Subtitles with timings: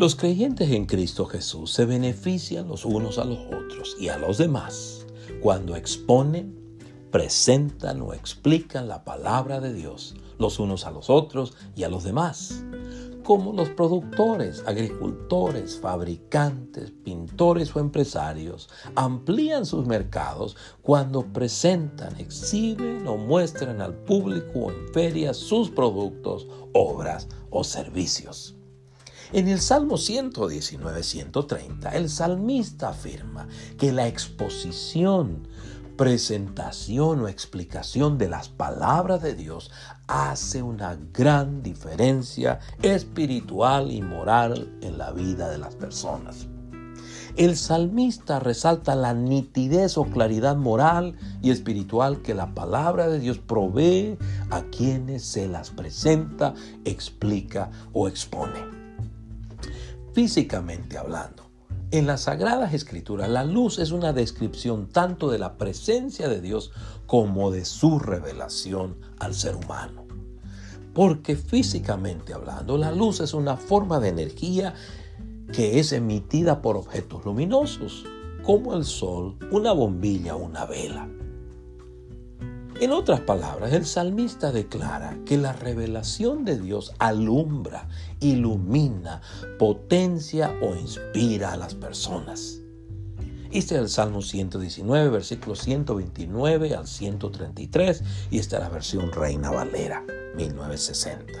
[0.00, 4.38] Los creyentes en Cristo Jesús se benefician los unos a los otros y a los
[4.38, 5.04] demás
[5.42, 6.58] cuando exponen,
[7.10, 12.02] presentan o explican la palabra de Dios los unos a los otros y a los
[12.04, 12.64] demás
[13.24, 23.18] como los productores, agricultores, fabricantes, pintores o empresarios amplían sus mercados cuando presentan, exhiben o
[23.18, 28.56] muestran al público en ferias sus productos, obras o servicios.
[29.32, 33.46] En el Salmo 119-130, el salmista afirma
[33.78, 35.46] que la exposición
[35.96, 39.70] presentación o explicación de las palabras de Dios
[40.08, 46.48] hace una gran diferencia espiritual y moral en la vida de las personas.
[47.36, 53.38] El salmista resalta la nitidez o claridad moral y espiritual que la palabra de Dios
[53.38, 54.18] provee
[54.50, 58.79] a quienes se las presenta, explica o expone.
[60.12, 61.50] Físicamente hablando,
[61.92, 66.72] en las Sagradas Escrituras, la luz es una descripción tanto de la presencia de Dios
[67.06, 70.06] como de su revelación al ser humano.
[70.94, 74.74] Porque físicamente hablando, la luz es una forma de energía
[75.52, 78.04] que es emitida por objetos luminosos,
[78.42, 81.08] como el sol, una bombilla o una vela.
[82.80, 87.86] En otras palabras, el salmista declara que la revelación de Dios alumbra,
[88.20, 89.20] ilumina,
[89.58, 92.62] potencia o inspira a las personas.
[93.50, 99.50] Este es el Salmo 119, versículos 129 al 133, y esta es la versión Reina
[99.50, 100.02] Valera,
[100.36, 101.34] 1960.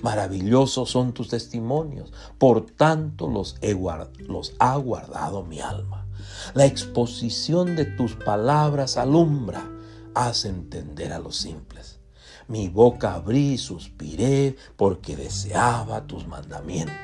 [0.00, 3.56] Maravillosos son tus testimonios, por tanto los,
[4.26, 6.06] los ha guardado mi alma.
[6.54, 9.68] La exposición de tus palabras alumbra
[10.18, 12.00] haz entender a los simples.
[12.48, 16.96] Mi boca abrí y suspiré porque deseaba tus mandamientos.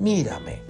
[0.00, 0.62] Mírame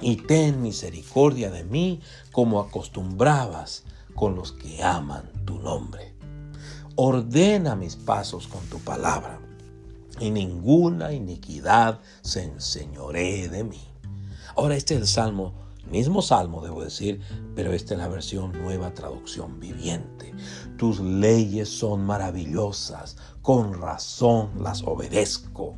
[0.00, 2.00] y ten misericordia de mí
[2.30, 6.14] como acostumbrabas con los que aman tu nombre.
[6.94, 9.40] Ordena mis pasos con tu palabra
[10.20, 13.80] y ninguna iniquidad se enseñoree de mí.
[14.54, 15.54] Ahora este es el Salmo
[15.92, 17.20] Mismo salmo, debo decir,
[17.54, 20.32] pero esta es la versión nueva traducción viviente.
[20.78, 25.76] Tus leyes son maravillosas, con razón las obedezco.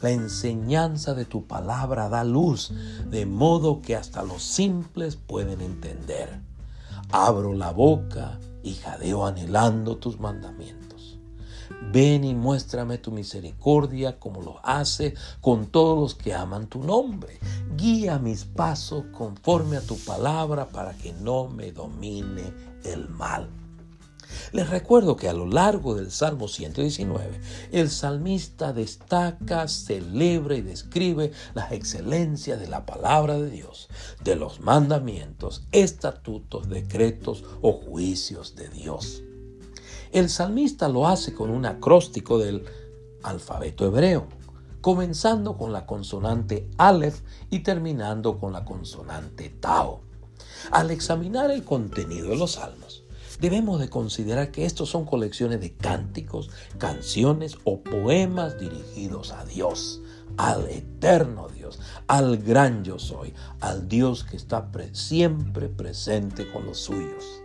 [0.00, 2.72] La enseñanza de tu palabra da luz,
[3.10, 6.40] de modo que hasta los simples pueden entender.
[7.12, 10.89] Abro la boca y jadeo anhelando tus mandamientos.
[11.92, 17.38] Ven y muéstrame tu misericordia como lo hace con todos los que aman tu nombre.
[17.76, 22.52] Guía mis pasos conforme a tu palabra para que no me domine
[22.84, 23.48] el mal.
[24.52, 27.40] Les recuerdo que a lo largo del Salmo 119,
[27.72, 33.88] el salmista destaca, celebra y describe las excelencias de la palabra de Dios,
[34.22, 39.22] de los mandamientos, estatutos, decretos o juicios de Dios.
[40.12, 42.64] El salmista lo hace con un acróstico del
[43.22, 44.26] alfabeto hebreo,
[44.80, 50.00] comenzando con la consonante Aleph y terminando con la consonante Tao.
[50.72, 53.04] Al examinar el contenido de los salmos,
[53.40, 60.00] debemos de considerar que estos son colecciones de cánticos, canciones o poemas dirigidos a Dios,
[60.36, 61.78] al eterno Dios,
[62.08, 67.42] al gran yo soy, al Dios que está siempre presente con los suyos.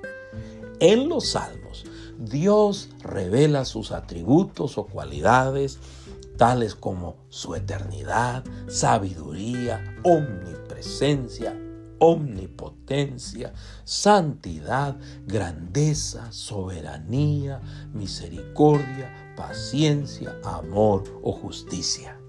[0.79, 1.85] En los salmos
[2.17, 5.79] Dios revela sus atributos o cualidades,
[6.37, 11.55] tales como su eternidad, sabiduría, omnipresencia,
[11.99, 13.53] omnipotencia,
[13.83, 17.61] santidad, grandeza, soberanía,
[17.93, 22.19] misericordia, paciencia, amor o justicia.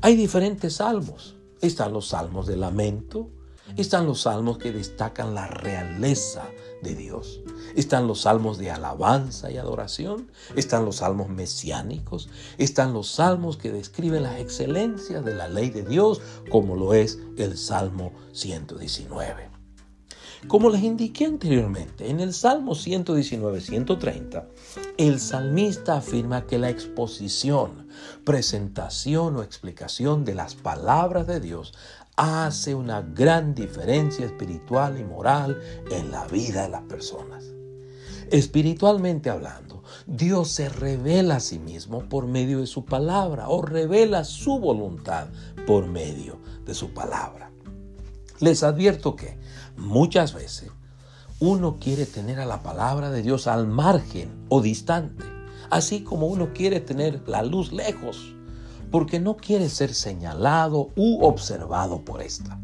[0.00, 1.36] Hay diferentes salmos.
[1.60, 3.30] Están los salmos de lamento,
[3.76, 6.48] están los salmos que destacan la realeza
[6.82, 7.40] de Dios.
[7.74, 10.30] Están los salmos de alabanza y adoración.
[10.56, 12.28] Están los salmos mesiánicos.
[12.58, 16.20] Están los salmos que describen las excelencias de la ley de Dios,
[16.50, 19.48] como lo es el Salmo 119.
[20.46, 24.46] Como les indiqué anteriormente, en el Salmo 119-130,
[24.96, 27.88] el salmista afirma que la exposición,
[28.24, 31.74] presentación o explicación de las palabras de Dios
[32.18, 35.56] hace una gran diferencia espiritual y moral
[35.92, 37.44] en la vida de las personas.
[38.32, 44.24] Espiritualmente hablando, Dios se revela a sí mismo por medio de su palabra o revela
[44.24, 45.28] su voluntad
[45.64, 47.52] por medio de su palabra.
[48.40, 49.38] Les advierto que
[49.76, 50.72] muchas veces
[51.38, 55.24] uno quiere tener a la palabra de Dios al margen o distante,
[55.70, 58.34] así como uno quiere tener la luz lejos
[58.90, 62.60] porque no quiere ser señalado u observado por esta.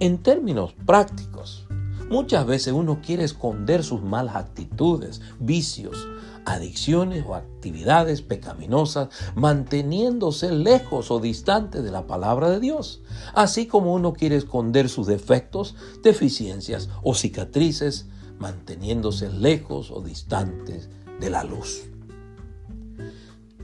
[0.00, 1.66] En términos prácticos,
[2.08, 6.08] muchas veces uno quiere esconder sus malas actitudes, vicios,
[6.46, 13.02] adicciones o actividades pecaminosas, manteniéndose lejos o distante de la palabra de Dios,
[13.34, 18.06] así como uno quiere esconder sus defectos, deficiencias o cicatrices,
[18.38, 20.88] manteniéndose lejos o distantes
[21.20, 21.89] de la luz.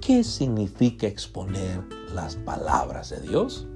[0.06, 1.82] ¿Qué significa exponer
[2.14, 3.66] las palabras de Dios?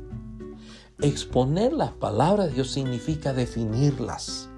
[1.00, 4.48] Exponer las palabras de Dios significa definirlas,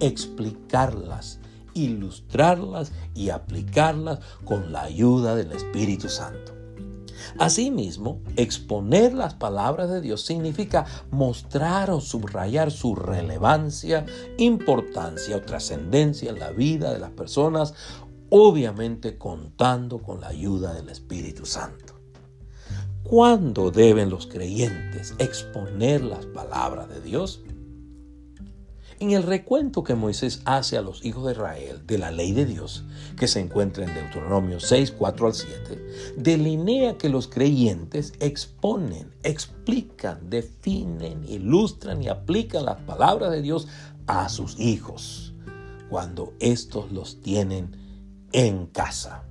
[0.00, 1.38] explicarlas,
[1.74, 6.54] ilustrarlas y aplicarlas con la ayuda del Espíritu Santo.
[7.38, 14.06] Asimismo, exponer las palabras de Dios significa mostrar o subrayar su relevancia,
[14.38, 17.74] importancia o trascendencia en la vida de las personas,
[18.30, 21.94] obviamente contando con la ayuda del Espíritu Santo.
[23.02, 27.42] ¿Cuándo deben los creyentes exponer las palabras de Dios?
[29.00, 32.44] En el recuento que Moisés hace a los hijos de Israel de la ley de
[32.44, 32.84] Dios,
[33.16, 35.86] que se encuentra en Deuteronomio 6, 4 al 7,
[36.16, 43.68] delinea que los creyentes exponen, explican, definen, ilustran y aplican las palabras de Dios
[44.08, 45.32] a sus hijos,
[45.88, 47.77] cuando éstos los tienen
[48.32, 49.24] en casa.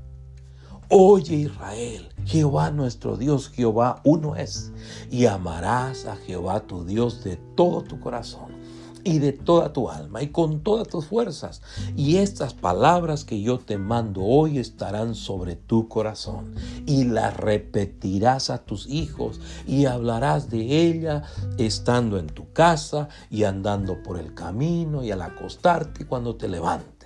[0.90, 4.72] Oye Israel, Jehová nuestro Dios, Jehová uno es,
[5.12, 8.58] y amarás a Jehová tu Dios de todo tu corazón
[9.04, 11.62] y de toda tu alma y con todas tus fuerzas.
[11.96, 16.54] Y estas palabras que yo te mando hoy estarán sobre tu corazón
[16.86, 21.24] y las repetirás a tus hijos y hablarás de ella
[21.58, 26.97] estando en tu casa y andando por el camino y al acostarte cuando te levantes.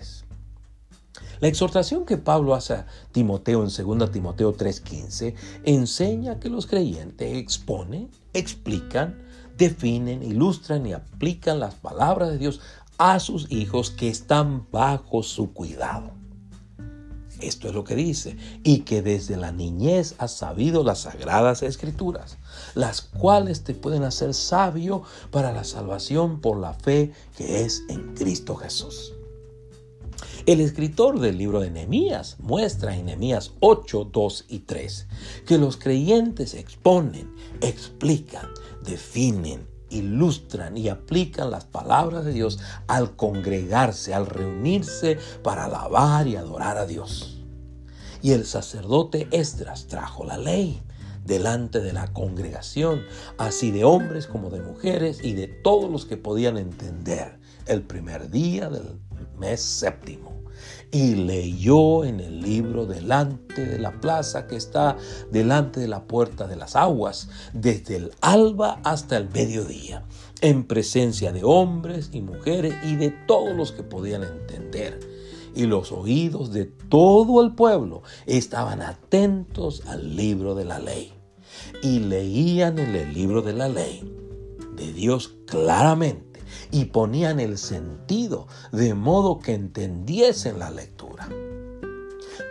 [1.41, 5.33] La exhortación que Pablo hace a Timoteo en 2 Timoteo 3:15
[5.63, 9.23] enseña que los creyentes exponen, explican,
[9.57, 12.61] definen, ilustran y aplican las palabras de Dios
[12.99, 16.11] a sus hijos que están bajo su cuidado.
[17.39, 22.38] Esto es lo que dice, y que desde la niñez has sabido las sagradas escrituras,
[22.75, 25.01] las cuales te pueden hacer sabio
[25.31, 29.13] para la salvación por la fe que es en Cristo Jesús.
[30.47, 35.07] El escritor del libro de Nehemías muestra en Nehemías 8, 2 y 3
[35.45, 38.47] que los creyentes exponen, explican,
[38.83, 42.57] definen, ilustran y aplican las palabras de Dios
[42.88, 47.43] al congregarse, al reunirse para alabar y adorar a Dios.
[48.23, 50.81] Y el sacerdote Esdras trajo la ley
[51.23, 53.03] delante de la congregación,
[53.38, 58.31] así de hombres como de mujeres y de todos los que podían entender el primer
[58.31, 58.99] día del
[59.38, 60.41] mes séptimo
[60.91, 64.97] y leyó en el libro delante de la plaza que está
[65.31, 70.06] delante de la puerta de las aguas, desde el alba hasta el mediodía,
[70.41, 75.00] en presencia de hombres y mujeres y de todos los que podían entender.
[75.56, 81.13] Y los oídos de todo el pueblo estaban atentos al libro de la ley.
[81.83, 84.01] Y leían en el libro de la ley
[84.75, 86.31] de Dios claramente
[86.71, 91.29] y ponían el sentido de modo que entendiesen la lectura.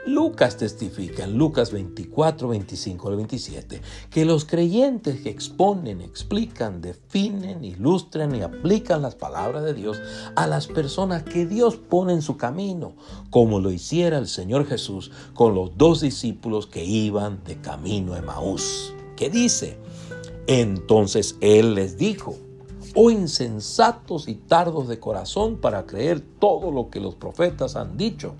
[0.06, 7.64] Lucas testifica en Lucas 24, 25 al 27 que los creyentes que exponen, explican, definen,
[7.64, 10.00] ilustran y aplican las palabras de Dios
[10.36, 12.94] a las personas que Dios pone en su camino,
[13.28, 18.22] como lo hiciera el Señor Jesús con los dos discípulos que iban de camino a
[18.22, 18.94] Maús.
[19.16, 19.76] ¿Qué dice?
[20.46, 22.36] Entonces Él les dijo,
[22.94, 28.34] o insensatos y tardos de corazón para creer todo lo que los profetas han dicho.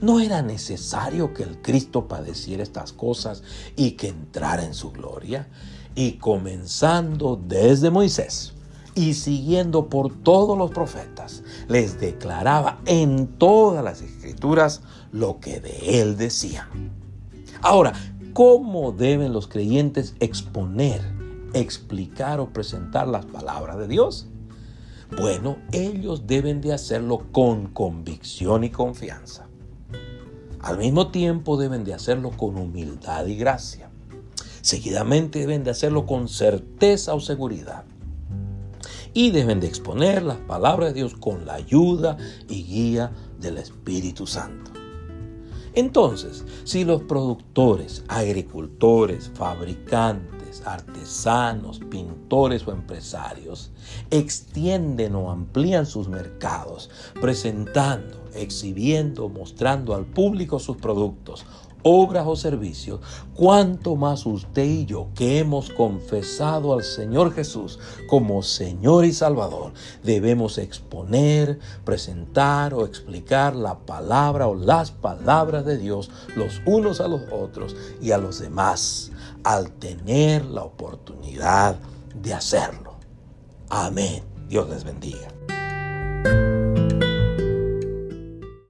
[0.00, 3.42] ¿No era necesario que el Cristo padeciera estas cosas
[3.76, 5.48] y que entrara en su gloria?
[5.94, 8.52] Y comenzando desde Moisés
[8.94, 14.82] y siguiendo por todos los profetas, les declaraba en todas las escrituras
[15.12, 16.68] lo que de él decían.
[17.62, 17.92] Ahora,
[18.32, 21.19] ¿cómo deben los creyentes exponer
[21.54, 24.26] explicar o presentar las palabras de Dios?
[25.16, 29.48] Bueno, ellos deben de hacerlo con convicción y confianza.
[30.60, 33.90] Al mismo tiempo deben de hacerlo con humildad y gracia.
[34.60, 37.84] Seguidamente deben de hacerlo con certeza o seguridad.
[39.12, 42.16] Y deben de exponer las palabras de Dios con la ayuda
[42.48, 44.70] y guía del Espíritu Santo.
[45.74, 53.70] Entonces, si los productores, agricultores, fabricantes, artesanos, pintores o empresarios
[54.10, 56.90] extienden o amplían sus mercados,
[57.20, 61.46] presentando, exhibiendo, mostrando al público sus productos
[61.82, 63.00] obras o servicios,
[63.34, 67.78] cuanto más usted y yo que hemos confesado al Señor Jesús
[68.08, 75.78] como Señor y Salvador, debemos exponer, presentar o explicar la palabra o las palabras de
[75.78, 79.10] Dios los unos a los otros y a los demás
[79.44, 81.76] al tener la oportunidad
[82.14, 82.94] de hacerlo.
[83.68, 84.22] Amén.
[84.48, 85.28] Dios les bendiga.